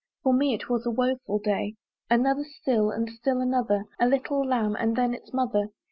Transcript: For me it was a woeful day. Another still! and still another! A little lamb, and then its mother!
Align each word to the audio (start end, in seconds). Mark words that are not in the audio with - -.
For 0.23 0.33
me 0.33 0.55
it 0.55 0.67
was 0.67 0.87
a 0.87 0.89
woeful 0.89 1.37
day. 1.37 1.75
Another 2.09 2.43
still! 2.43 2.89
and 2.89 3.07
still 3.07 3.39
another! 3.39 3.85
A 3.99 4.07
little 4.07 4.43
lamb, 4.43 4.75
and 4.79 4.95
then 4.95 5.13
its 5.13 5.31
mother! 5.31 5.69